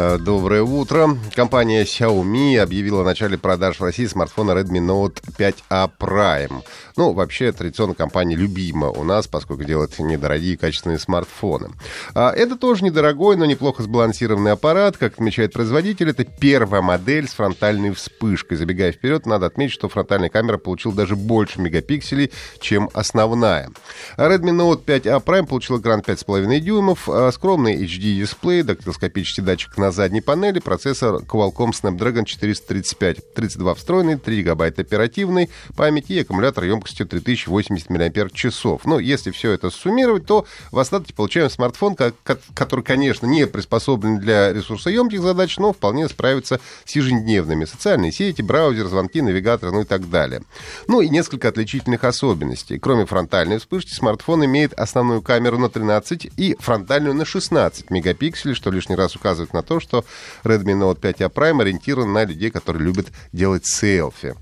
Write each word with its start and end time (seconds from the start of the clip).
Э, 0.00 0.18
Доброе 0.18 0.62
утро. 0.62 1.18
Компания 1.34 1.84
Xiaomi 1.84 2.56
объявила 2.58 3.02
о 3.02 3.04
начале 3.04 3.36
продаж 3.36 3.78
в 3.78 3.84
России 3.84 4.06
смартфона 4.06 4.52
Redmi 4.52 4.80
Note 4.80 5.22
5A 5.36 5.90
Prime. 5.98 6.62
Ну, 6.96 7.12
вообще, 7.12 7.52
традиционно 7.52 7.94
компания 7.94 8.34
любима 8.34 8.88
у 8.88 9.04
нас, 9.04 9.26
поскольку 9.26 9.64
делает 9.64 9.98
недорогие 9.98 10.56
качественные 10.56 10.98
смартфоны. 10.98 11.68
А 12.14 12.32
это 12.32 12.56
тоже 12.56 12.84
недорогой, 12.84 13.36
но 13.36 13.44
неплохо 13.44 13.82
сбалансированный 13.82 14.52
аппарат. 14.52 14.96
Как 14.96 15.14
отмечает 15.14 15.52
производитель, 15.52 16.10
это 16.10 16.24
первая 16.24 16.80
модель 16.80 17.28
с 17.28 17.32
фронтальной 17.32 17.90
вспышкой. 17.92 18.56
Забегая 18.56 18.92
вперед, 18.92 19.26
надо 19.26 19.46
отметить, 19.46 19.74
что 19.74 19.90
фронтальная 19.90 20.30
камера 20.30 20.56
получила 20.56 20.94
даже 20.94 21.14
больше 21.14 21.60
мегапикселей, 21.60 22.32
чем 22.58 22.88
основная. 22.94 23.70
Redmi 24.16 24.50
Note 24.50 24.82
5A 24.82 25.22
Prime 25.22 25.46
получил 25.46 25.78
экран 25.78 26.00
5,5 26.00 26.60
дюймов, 26.60 27.06
а 27.08 27.30
скромный 27.32 27.84
HD-дисплей, 27.84 28.62
дактилоскопический 28.62 29.42
датчик 29.42 29.76
на 29.76 29.89
задней 29.92 30.20
панели, 30.20 30.58
процессор 30.58 31.16
Qualcomm 31.22 31.70
Snapdragon 31.70 32.24
435, 32.24 33.34
32 33.34 33.74
встроенный, 33.74 34.16
3 34.16 34.38
гигабайта 34.38 34.82
оперативной 34.82 35.50
памяти 35.76 36.12
и 36.12 36.20
аккумулятор 36.20 36.64
емкостью 36.64 37.06
3080 37.06 37.90
мАч. 37.90 38.80
Ну, 38.84 38.98
если 38.98 39.30
все 39.30 39.52
это 39.52 39.70
суммировать, 39.70 40.26
то 40.26 40.46
в 40.70 40.78
остатке 40.78 41.14
получаем 41.14 41.50
смартфон, 41.50 41.96
который, 41.96 42.84
конечно, 42.84 43.26
не 43.26 43.46
приспособлен 43.46 44.18
для 44.18 44.52
ресурсоемких 44.52 45.20
задач, 45.20 45.56
но 45.58 45.72
вполне 45.72 46.08
справится 46.08 46.60
с 46.84 46.94
ежедневными. 46.94 47.64
Социальные 47.64 48.12
сети, 48.12 48.42
браузер, 48.42 48.86
звонки, 48.86 49.20
навигатор, 49.22 49.72
ну 49.72 49.82
и 49.82 49.84
так 49.84 50.08
далее. 50.08 50.42
Ну 50.86 51.00
и 51.00 51.08
несколько 51.08 51.48
отличительных 51.48 52.04
особенностей. 52.04 52.78
Кроме 52.78 53.06
фронтальной 53.06 53.58
вспышки, 53.58 53.92
смартфон 53.92 54.44
имеет 54.44 54.72
основную 54.74 55.22
камеру 55.22 55.58
на 55.58 55.68
13 55.68 56.30
и 56.36 56.56
фронтальную 56.58 57.14
на 57.14 57.24
16 57.24 57.90
мегапикселей, 57.90 58.54
что 58.54 58.70
лишний 58.70 58.96
раз 58.96 59.16
указывает 59.16 59.52
на 59.52 59.62
то, 59.62 59.79
что 59.80 60.04
Redmi 60.44 60.74
Note 60.78 61.00
5A 61.00 61.32
Prime 61.32 61.62
ориентирован 61.62 62.12
на 62.12 62.24
людей, 62.24 62.50
которые 62.50 62.84
любят 62.84 63.08
делать 63.32 63.66
селфи. 63.66 64.34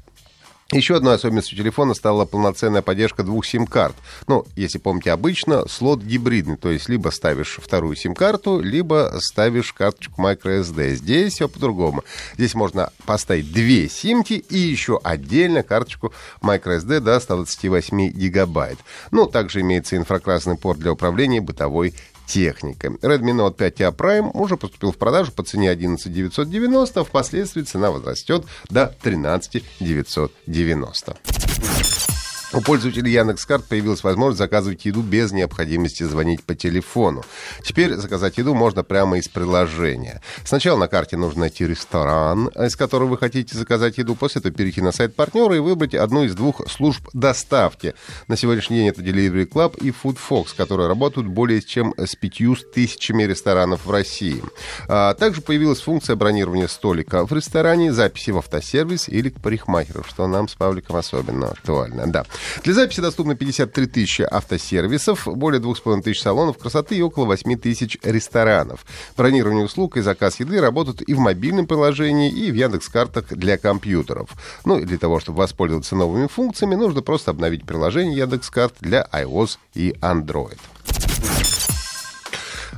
Еще 0.71 0.97
одной 0.97 1.15
особенностью 1.15 1.57
телефона 1.57 1.95
стала 1.95 2.27
полноценная 2.27 2.83
поддержка 2.83 3.23
двух 3.23 3.47
сим-карт. 3.47 3.97
Ну, 4.27 4.45
если 4.55 4.77
помните, 4.77 5.13
обычно 5.13 5.67
слот 5.67 6.03
гибридный, 6.03 6.59
то 6.59 6.71
есть 6.71 6.91
либо 6.91 7.09
ставишь 7.09 7.59
вторую 7.59 7.97
сим-карту, 7.97 8.61
либо 8.61 9.15
ставишь 9.19 9.73
карточку 9.73 10.21
microSD. 10.21 10.97
Здесь 10.97 11.33
все 11.33 11.49
по-другому. 11.49 12.05
Здесь 12.35 12.55
можно 12.55 12.93
поставить 13.07 13.51
две 13.51 13.89
симки 13.89 14.35
и 14.35 14.59
еще 14.59 15.01
отдельно 15.03 15.63
карточку 15.63 16.13
microSD 16.43 17.01
до 17.01 17.19
128 17.19 18.11
гигабайт. 18.11 18.79
Ну, 19.11 19.25
также 19.25 19.63
имеется 19.63 19.97
инфракрасный 19.97 20.59
порт 20.59 20.81
для 20.81 20.93
управления 20.93 21.41
бытовой 21.41 21.95
техника. 22.29 22.89
Redmi 22.89 23.33
Note 23.33 23.57
5A 23.57 23.97
Prime 23.97 24.31
уже 24.35 24.57
поступил 24.57 24.93
в 24.93 24.99
продажу 24.99 25.33
по 25.33 25.43
цене 25.43 25.71
11 25.71 26.13
990, 26.13 27.05
впоследствии 27.05 27.63
цена 27.63 27.91
возрастет 27.91 28.45
до 28.69 28.95
13 29.03 29.65
990. 29.81 31.17
У 32.55 32.63
пользователей 32.63 33.13
Яндекс.Карт 33.13 33.67
появилась 33.67 34.03
возможность 34.03 34.39
заказывать 34.39 34.87
еду 34.87 35.03
без 35.03 35.33
необходимости 35.33 36.03
звонить 36.03 36.43
по 36.43 36.55
телефону. 36.55 37.23
Теперь 37.63 37.95
заказать 37.95 38.39
еду 38.39 38.55
можно 38.55 38.83
прямо 38.83 39.19
из 39.19 39.29
приложения. 39.29 40.23
Сначала 40.45 40.79
на 40.79 40.89
карте 40.89 41.19
нужно 41.19 41.41
найти 41.41 41.67
ресторан, 41.67 42.49
из 42.49 42.75
которого 42.75 43.09
вы 43.09 43.19
хотите 43.19 43.55
заказать 43.55 43.99
еду. 43.99 44.15
После 44.15 44.39
этого 44.39 44.55
перейти 44.55 44.81
на 44.81 44.93
сайт 44.93 45.15
партнера 45.15 45.55
и 45.57 45.59
выбрать 45.59 45.95
одну 45.95 46.25
из 46.25 46.35
двух 46.35 46.67
служб 46.71 47.07
доставки. 47.13 47.95
На 48.29 48.37
сегодняшний 48.39 48.79
день 48.79 48.89
это 48.89 49.03
Delivery 49.03 49.47
Club 49.47 49.77
и 49.83 49.91
Food 49.91 50.17
Fox, 50.27 50.57
которые 50.57 50.89
работают 50.89 51.27
более 51.27 51.61
чем 51.61 51.93
с 51.99 52.17
пятью 52.17 52.57
тысячами 52.57 53.25
ресторанов 53.25 53.85
в 53.85 53.91
России. 53.91 54.43
А 54.89 55.13
также 55.13 55.43
появилась 55.43 55.81
функция 55.81 56.17
бронирования 56.17 56.69
столика 56.69 57.27
в 57.27 57.33
ресторане, 57.35 57.93
записи 57.93 58.31
в 58.31 58.39
автосервис 58.39 59.07
или 59.11 59.29
к 59.29 59.39
парикмахеру, 59.39 60.03
что 60.09 60.27
нам 60.27 60.49
с 60.49 60.55
Павликом 60.55 60.97
особенно 60.97 61.49
актуально. 61.49 62.07
Да. 62.07 62.25
Для 62.65 62.75
записи 62.75 63.01
доступно 63.01 63.35
53 63.35 63.87
тысячи 63.87 64.23
автосервисов, 64.23 65.27
более 65.27 65.61
2,5 65.61 66.03
тысяч 66.03 66.21
салонов 66.23 66.59
красоты 66.59 66.97
и 66.97 67.03
около 67.03 67.27
8 67.27 67.59
тысяч 67.59 67.99
ресторанов. 68.03 68.85
Бронирование 69.17 69.65
услуг 69.65 69.97
и 69.97 70.01
заказ 70.01 70.41
еды 70.41 70.61
работают 70.61 71.03
и 71.03 71.15
в 71.15 71.19
мобильном 71.19 71.67
приложении, 71.67 72.31
и 72.31 72.51
в 72.51 72.55
Яндекс.Картах 72.55 73.27
для 73.31 73.59
компьютеров. 73.59 74.31
Ну 74.65 74.79
и 74.79 74.85
для 74.85 74.99
того, 74.99 75.21
чтобы 75.21 75.39
воспользоваться 75.39 75.97
новыми 75.97 76.27
функциями, 76.27 76.75
нужно 76.75 77.03
просто 77.03 77.31
обновить 77.31 77.67
приложение 77.67 78.17
Яндекс.Карт 78.19 78.75
для 78.81 79.07
iOS 79.13 79.59
и 79.75 79.95
Android. 80.01 80.59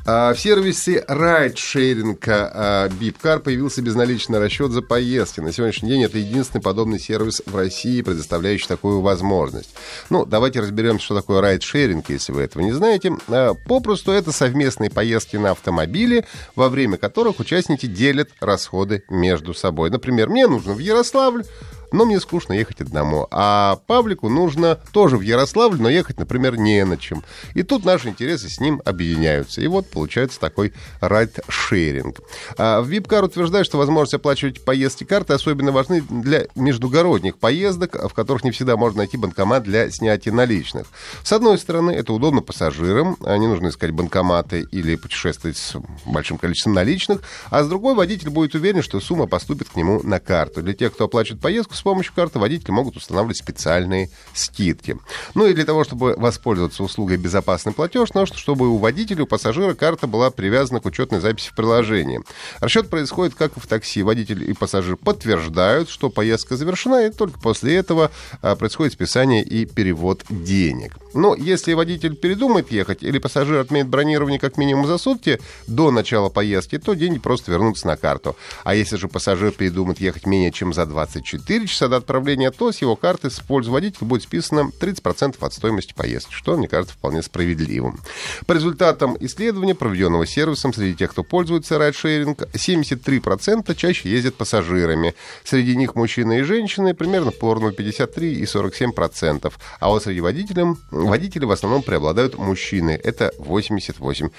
А, 0.06 0.32
в 0.32 0.40
сервисе 0.40 1.04
райдшеринга 1.06 2.90
Бипкар 2.98 3.40
появился 3.40 3.82
безналичный 3.82 4.38
расчет 4.38 4.72
за 4.72 4.82
поездки. 4.82 5.40
На 5.40 5.52
сегодняшний 5.52 5.90
день 5.90 6.04
это 6.04 6.18
единственный 6.18 6.60
подобный 6.60 6.98
сервис 6.98 7.42
в 7.46 7.54
России, 7.54 8.02
предоставляющий 8.02 8.66
такую 8.66 9.00
возможность. 9.00 9.74
Ну, 10.08 10.24
давайте 10.24 10.60
разберемся, 10.60 11.04
что 11.04 11.14
такое 11.14 11.40
райдшеринг, 11.40 12.08
если 12.08 12.32
вы 12.32 12.42
этого 12.42 12.62
не 12.62 12.72
знаете. 12.72 13.12
А, 13.28 13.54
попросту 13.54 14.12
это 14.12 14.32
совместные 14.32 14.90
поездки 14.90 15.36
на 15.36 15.50
автомобиле, 15.50 16.26
во 16.56 16.68
время 16.68 16.96
которых 16.96 17.40
участники 17.40 17.86
делят 17.86 18.30
расходы 18.40 19.04
между 19.08 19.54
собой. 19.54 19.90
Например, 19.90 20.28
мне 20.28 20.46
нужно 20.46 20.72
в 20.72 20.78
Ярославль, 20.78 21.44
но 21.92 22.04
мне 22.04 22.20
скучно 22.20 22.52
ехать 22.52 22.80
одному. 22.80 23.26
А 23.30 23.80
Павлику 23.86 24.28
нужно 24.28 24.78
тоже 24.92 25.16
в 25.16 25.20
Ярославль, 25.20 25.80
но 25.80 25.88
ехать, 25.88 26.18
например, 26.18 26.56
не 26.56 26.84
на 26.84 26.96
чем. 26.96 27.22
И 27.54 27.62
тут 27.62 27.84
наши 27.84 28.08
интересы 28.08 28.48
с 28.48 28.60
ним 28.60 28.80
объединяются. 28.84 29.60
И 29.60 29.66
вот 29.66 29.88
получается 29.90 30.40
такой 30.40 30.72
райд-шеринг. 31.00 32.20
А 32.56 32.82
Випкар 32.82 33.24
утверждает, 33.24 33.66
что 33.66 33.78
возможность 33.78 34.14
оплачивать 34.14 34.64
поездки 34.64 35.04
карты 35.04 35.32
особенно 35.32 35.72
важны 35.72 36.02
для 36.02 36.46
междугородних 36.54 37.38
поездок, 37.38 37.94
в 37.94 38.14
которых 38.14 38.44
не 38.44 38.50
всегда 38.50 38.76
можно 38.76 38.98
найти 38.98 39.16
банкомат 39.16 39.62
для 39.62 39.90
снятия 39.90 40.32
наличных. 40.32 40.86
С 41.22 41.32
одной 41.32 41.58
стороны, 41.58 41.90
это 41.90 42.12
удобно 42.12 42.42
пассажирам, 42.42 43.16
не 43.20 43.46
нужно 43.46 43.68
искать 43.68 43.90
банкоматы 43.90 44.66
или 44.70 44.96
путешествовать 44.96 45.56
с 45.56 45.76
большим 46.06 46.38
количеством 46.38 46.74
наличных, 46.74 47.22
а 47.50 47.62
с 47.62 47.68
другой 47.68 47.94
водитель 47.94 48.30
будет 48.30 48.54
уверен, 48.54 48.82
что 48.82 49.00
сумма 49.00 49.26
поступит 49.26 49.68
к 49.68 49.76
нему 49.76 50.00
на 50.02 50.20
карту. 50.20 50.62
Для 50.62 50.74
тех, 50.74 50.92
кто 50.92 51.04
оплачивает 51.04 51.42
поездку, 51.42 51.74
с 51.80 51.82
помощью 51.82 52.12
карты 52.14 52.38
водители 52.38 52.72
могут 52.72 52.96
устанавливать 52.96 53.38
специальные 53.38 54.10
скидки. 54.34 54.98
Ну 55.34 55.46
и 55.46 55.54
для 55.54 55.64
того, 55.64 55.82
чтобы 55.82 56.14
воспользоваться 56.14 56.82
услугой 56.82 57.16
«Безопасный 57.16 57.72
платеж», 57.72 58.12
нужно, 58.12 58.36
чтобы 58.36 58.68
у 58.68 58.76
водителя, 58.76 59.22
у 59.22 59.26
пассажира 59.26 59.72
карта 59.72 60.06
была 60.06 60.30
привязана 60.30 60.80
к 60.80 60.84
учетной 60.84 61.20
записи 61.20 61.48
в 61.48 61.54
приложении. 61.54 62.20
Расчет 62.60 62.90
происходит 62.90 63.34
как 63.34 63.56
и 63.56 63.60
в 63.60 63.66
такси. 63.66 64.02
Водитель 64.02 64.50
и 64.50 64.52
пассажир 64.52 64.96
подтверждают, 64.96 65.88
что 65.88 66.10
поездка 66.10 66.56
завершена, 66.56 67.06
и 67.06 67.10
только 67.10 67.40
после 67.40 67.76
этого 67.76 68.10
а, 68.42 68.56
происходит 68.56 68.92
списание 68.92 69.42
и 69.42 69.64
перевод 69.64 70.24
денег. 70.28 70.98
Но 71.14 71.34
если 71.34 71.72
водитель 71.72 72.14
передумает 72.14 72.70
ехать 72.70 73.02
или 73.02 73.18
пассажир 73.18 73.58
отменит 73.58 73.88
бронирование 73.88 74.38
как 74.38 74.58
минимум 74.58 74.86
за 74.86 74.98
сутки 74.98 75.40
до 75.66 75.90
начала 75.90 76.28
поездки, 76.28 76.78
то 76.78 76.92
деньги 76.92 77.18
просто 77.18 77.50
вернутся 77.50 77.86
на 77.86 77.96
карту. 77.96 78.36
А 78.64 78.74
если 78.74 78.96
же 78.96 79.08
пассажир 79.08 79.52
передумает 79.52 79.98
ехать 79.98 80.26
менее 80.26 80.52
чем 80.52 80.74
за 80.74 80.84
24 80.84 81.66
часа 81.70 81.88
до 81.88 81.96
отправления, 81.96 82.50
то 82.50 82.72
с 82.72 82.78
его 82.78 82.96
карты 82.96 83.30
с 83.30 83.40
пользу 83.40 83.72
водителя 83.72 84.06
будет 84.06 84.22
списано 84.22 84.70
30% 84.80 85.36
от 85.40 85.52
стоимости 85.52 85.94
поездки, 85.94 86.32
что, 86.32 86.56
мне 86.56 86.68
кажется, 86.68 86.94
вполне 86.94 87.22
справедливым. 87.22 88.00
По 88.46 88.52
результатам 88.52 89.16
исследования, 89.20 89.74
проведенного 89.74 90.26
сервисом 90.26 90.72
среди 90.72 90.94
тех, 90.94 91.10
кто 91.10 91.22
пользуется 91.22 91.78
райдшеринг, 91.78 92.42
73% 92.52 93.74
чаще 93.74 94.10
ездят 94.10 94.34
пассажирами. 94.34 95.14
Среди 95.44 95.76
них 95.76 95.94
мужчины 95.94 96.40
и 96.40 96.42
женщины 96.42 96.94
примерно 96.94 97.30
поровну 97.30 97.72
53 97.72 98.34
и 98.34 98.44
47%. 98.44 99.52
А 99.78 99.88
вот 99.88 100.02
среди 100.02 100.20
водителей, 100.20 100.76
водителей 100.90 101.46
в 101.46 101.52
основном 101.52 101.82
преобладают 101.82 102.36
мужчины. 102.38 103.00
Это 103.02 103.32
88%. 103.38 104.30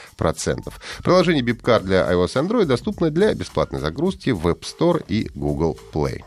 Приложение 1.04 1.44
Bipcar 1.44 1.82
для 1.82 2.12
iOS 2.12 2.32
и 2.36 2.46
Android 2.46 2.66
доступно 2.66 3.10
для 3.10 3.34
бесплатной 3.34 3.80
загрузки 3.80 4.30
в 4.30 4.48
App 4.48 4.62
Store 4.62 5.04
и 5.08 5.30
Google 5.36 5.78
Play. 5.94 6.24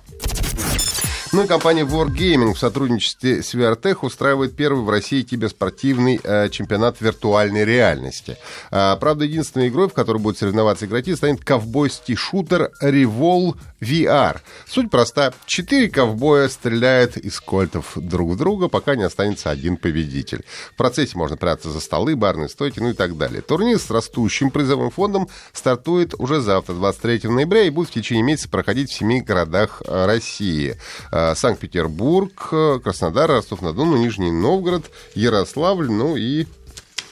Ну 1.35 1.43
и 1.43 1.47
компания 1.49 1.83
Wargaming 1.83 2.55
в 2.55 2.59
сотрудничестве 2.61 3.43
с 3.43 3.57
VRTech 3.57 3.99
устраивает 4.03 4.55
первый 4.55 4.85
в 4.85 4.89
России 4.89 5.23
киберспортивный 5.23 6.21
э, 6.23 6.49
чемпионат 6.49 7.01
виртуальной 7.01 7.65
реальности. 7.65 8.39
А, 8.71 8.95
правда, 8.95 9.25
единственной 9.25 9.67
игрой, 9.67 9.89
в 9.89 9.95
которой 9.95 10.19
будет 10.19 10.39
соревноваться 10.39 10.87
игроки, 10.87 11.17
станет 11.17 11.45
ковбойский 11.45 12.15
шутер 12.15 12.71
Revol 12.81 13.57
VR. 13.81 14.39
Суть 14.69 14.93
проста. 14.93 15.35
Четыре 15.47 15.89
ковбоя 15.89 16.49
стреляют 16.49 17.17
из 17.17 17.41
кольтов 17.41 17.93
друг 17.97 18.31
в 18.31 18.37
друга, 18.37 18.69
пока 18.69 18.95
не 18.95 19.03
останется 19.03 19.51
один 19.51 19.77
победитель. 19.77 20.45
В 20.73 20.77
процессе 20.77 21.19
можно 21.19 21.37
прятаться 21.37 21.71
за 21.71 21.81
столы, 21.81 22.15
барные 22.15 22.49
стойки, 22.49 22.79
ну 22.79 22.91
и 22.91 22.95
так 22.95 23.19
далее. 23.19 23.43
Турнир 23.43 23.81
с 23.81 23.91
растущим 23.91 24.53
призовым 24.53 24.91
фондом 24.91 25.29
стартует 25.53 26.15
уже 26.17 26.41
завтра, 26.41 26.75
23 26.75 27.29
ноября, 27.29 27.65
и 27.65 27.71
будет 27.71 27.89
в 27.89 27.93
течение 27.93 28.23
месяца 28.23 28.49
проходить 28.49 28.91
в 28.91 28.95
семи 28.95 29.21
городах 29.21 29.83
э, 29.85 30.07
России. 30.07 30.77
Э, 31.25 31.35
Санкт-Петербург, 31.35 32.49
э, 32.53 32.81
Краснодар, 32.83 33.31
Ростов-на-Дону, 33.31 33.97
Нижний 33.97 34.31
Новгород, 34.31 34.91
Ярославль, 35.15 35.91
ну 35.91 36.17
и, 36.17 36.47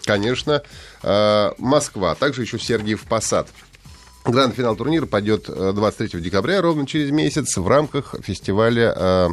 конечно, 0.05 0.62
Москва. 1.59 2.14
Также 2.14 2.43
еще 2.43 2.61
Сергиев 2.61 3.03
Посад. 3.03 3.49
Гранд-финал 4.24 4.76
турнира 4.76 5.06
пойдет 5.06 5.46
23 5.46 6.10
э, 6.12 6.22
декабря, 6.22 6.62
ровно 6.62 6.86
через 6.86 7.10
месяц, 7.10 7.56
в 7.56 7.66
рамках 7.66 8.14
фестиваля 8.22 8.94
э, 8.96 9.28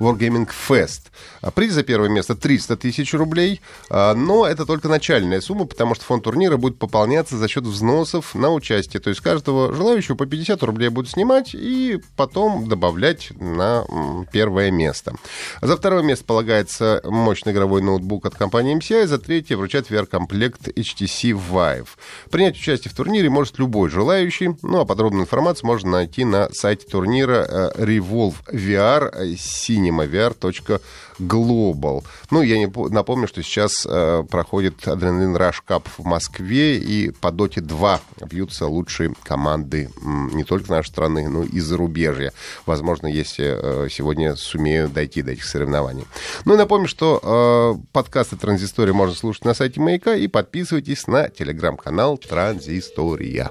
Wargaming 0.00 0.48
Fest. 0.68 1.02
А 1.42 1.50
приз 1.50 1.74
за 1.74 1.82
первое 1.82 2.08
место 2.08 2.34
300 2.34 2.78
тысяч 2.78 3.12
рублей, 3.12 3.60
э, 3.90 4.14
но 4.14 4.46
это 4.46 4.64
только 4.64 4.88
начальная 4.88 5.42
сумма, 5.42 5.66
потому 5.66 5.94
что 5.94 6.04
фонд 6.04 6.24
турнира 6.24 6.56
будет 6.56 6.78
пополняться 6.78 7.36
за 7.36 7.48
счет 7.48 7.64
взносов 7.64 8.34
на 8.34 8.50
участие. 8.50 9.00
То 9.00 9.10
есть 9.10 9.20
каждого 9.20 9.74
желающего 9.74 10.16
по 10.16 10.24
50 10.24 10.62
рублей 10.62 10.88
будут 10.88 11.10
снимать 11.10 11.50
и 11.52 12.00
потом 12.16 12.66
добавлять 12.66 13.32
на 13.38 13.84
первое 14.32 14.70
место. 14.70 15.14
За 15.60 15.76
второе 15.76 16.02
место 16.02 16.24
полагается 16.24 17.02
мощный 17.04 17.52
игровой 17.52 17.82
ноутбук 17.82 18.24
от 18.24 18.36
компании 18.36 18.76
MCI, 18.78 19.06
за 19.06 19.18
третье 19.18 19.58
вручат 19.58 19.90
VR-комплект 19.90 20.68
HTC 20.68 21.38
Vive. 21.50 21.88
Принять 22.30 22.56
участие 22.56 22.90
в 22.90 22.96
турнире 22.96 23.28
может 23.28 23.58
любой 23.58 23.90
желающий, 23.90 24.29
желающий. 24.30 24.56
Ну, 24.62 24.80
а 24.80 24.84
подробную 24.84 25.24
информацию 25.24 25.66
можно 25.66 25.90
найти 25.90 26.24
на 26.24 26.48
сайте 26.52 26.86
турнира 26.86 27.46
э, 27.48 27.72
Revolve 27.76 28.36
VR 28.52 29.10
э, 29.12 29.32
cinemavr.global. 29.34 32.04
Ну, 32.30 32.42
я 32.42 32.58
не, 32.58 32.70
напомню, 32.90 33.26
что 33.28 33.42
сейчас 33.42 33.86
э, 33.86 34.24
проходит 34.30 34.86
Адреналин 34.86 35.34
Rush 35.36 35.62
Cup 35.66 35.86
в 35.98 36.04
Москве, 36.04 36.78
и 36.78 37.10
по 37.10 37.30
Доте 37.30 37.60
2 37.60 38.00
бьются 38.26 38.66
лучшие 38.66 39.14
команды 39.22 39.90
не 40.32 40.44
только 40.44 40.70
нашей 40.70 40.88
страны, 40.88 41.28
но 41.28 41.44
и 41.44 41.60
зарубежья. 41.60 42.32
Возможно, 42.66 43.06
если 43.06 43.84
э, 43.84 43.88
сегодня 43.90 44.36
сумею 44.36 44.88
дойти 44.88 45.22
до 45.22 45.32
этих 45.32 45.44
соревнований. 45.44 46.06
Ну 46.44 46.54
и 46.54 46.56
напомню, 46.56 46.88
что 46.88 47.20
э, 47.22 47.74
подкасты 47.92 48.36
«Транзистория» 48.36 48.94
можно 48.94 49.14
слушать 49.14 49.44
на 49.44 49.54
сайте 49.54 49.80
«Маяка» 49.80 50.14
и 50.14 50.28
подписывайтесь 50.28 51.06
на 51.06 51.28
телеграм-канал 51.28 52.18
«Транзистория». 52.18 53.50